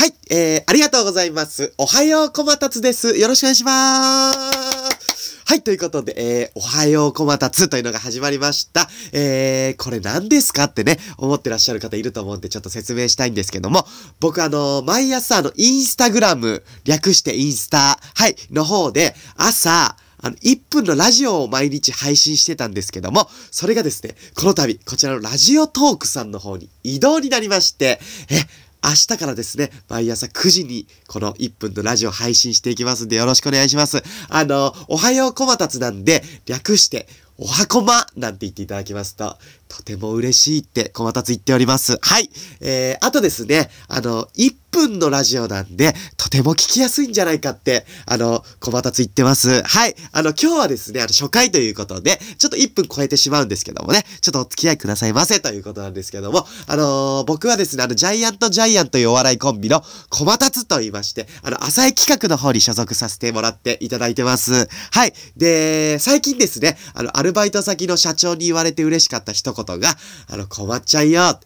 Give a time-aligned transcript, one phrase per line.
[0.00, 1.74] はい、えー、ありがとうございます。
[1.76, 3.18] おはようこまたつです。
[3.18, 5.44] よろしくお願いします。
[5.44, 8.88] はい、ということで、えー、おはようこまたつというのが始まりました。
[9.12, 13.84] えー、これ何ですかってね、思ってらっしゃる方いると思うんで、ちょっと説明したいんですけども、
[14.20, 28.40] 僕あの、毎朝あの、インスタグラム、略してインスタ、はい、の方で、朝、あの、1分のラジオを毎日配信してたんですけども、それがですね、この度、こちらのラジオトークさんの方に移動になりまして、え、
[28.82, 34.02] 明日からですね、毎朝9時にこの1分のラジオ配信していきますんでよろしくお願いします。
[34.28, 39.36] あの、おはようこまたつなんで、略して、おはこまなんて言っていただきますと、
[39.70, 41.96] とても嬉しいってこまたつ言っております。
[42.02, 42.28] はい。
[42.60, 49.62] えー、あとですね、あの、1分のラジオなんで、とても聞きやすいんじゃないかって、あの、小松言ってます。
[49.62, 49.94] はい。
[50.12, 64.68] あの、今日はですね、あの、初回ということで、ちょっと1分超えてしまうんですけどもね、ちょっとお付き合いくださいませということなんですけども、あのー、僕はですね、あの、ジャイアントジャイアンというお笑いコンビの小松と言いまして、あの、浅井企画の方に所属させてもらっていただいてます。
[64.92, 65.12] はい。
[65.36, 69.96] で、最近ですね、あの、アルバイト先の社長に言われて嬉しかった一言が、
[70.28, 71.38] あの、困っちゃいよ、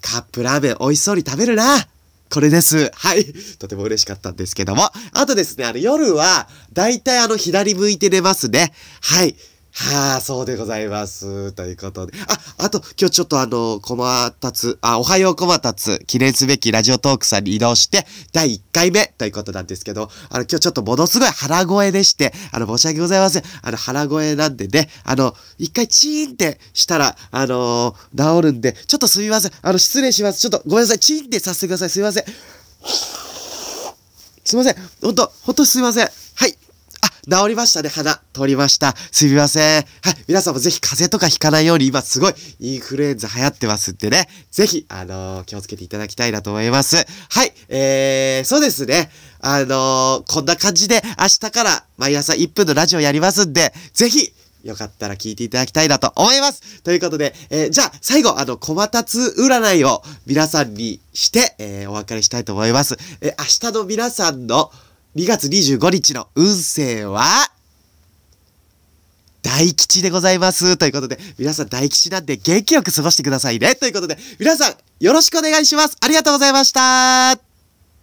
[0.00, 1.86] カップラーメン美味しそうに食べるな
[2.28, 2.90] これです。
[2.94, 3.24] はい。
[3.58, 4.90] とても嬉しかったんですけども。
[5.12, 8.72] あとですね、あの夜は、だいたいあの左向いて寝ますね。
[9.00, 9.36] はい。
[9.78, 11.52] はあ、そうでございます。
[11.52, 12.14] ということで。
[12.58, 23.42] あ、あと、今日ちょっとあの、コマタツ、あ、おはようコマタツ、記念すべきラジオトークさんに移動して、第1回目ということなんですけど、あの、今日ちょっとものすごい腹声でして、あの、申し訳ございません。
[23.60, 29.52] あの、腹声なんでね、あの、一回チーンってしたら、あのー、治るんで、ちょっとすみません。
[29.60, 30.40] あの、失礼します。
[30.40, 30.98] ちょっとごめんなさい。
[31.00, 31.90] チーンってさせてください。
[31.90, 32.24] すみません。
[34.42, 34.88] すみません。
[35.02, 36.25] ほんと、ほんとすみません。
[37.28, 38.20] 治りましたね、鼻。
[38.32, 38.94] 通りました。
[39.10, 39.84] すみません。
[40.02, 40.14] はい。
[40.28, 44.28] 皆さんもぜひ風邪とかひかないように、今すごいインフルエンザ流行ってますんでね。
[44.52, 47.04] ぜひ、あのー、気をつけていただきたいなと思います。
[47.30, 47.52] はい。
[47.68, 49.10] えー、そうですね。
[49.40, 56.82] あのー、こんな感じで明日から毎朝1分のラジオやりますんで、ぜひ、よかったら聞いていただきたいなと思います。
[56.82, 62.96] ということで、えー、じゃあ、最後、あの、小松占いを皆さんにして、えー、お別れしたいと思います。
[63.20, 64.70] えー、明日の皆さんの
[65.16, 67.50] 2月25日の運勢は、
[69.42, 70.76] 大吉でございます。
[70.76, 73.76] ということで、皆さん大吉なんで元気よく過ごしてくださいね。
[73.76, 75.96] ということで、皆さんよろしくお願いします。
[76.02, 77.45] ありがとうございました。